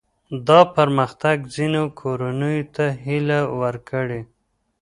[0.47, 4.21] دا پرمختګ ځینو کورنیو ته هیله ورکړې.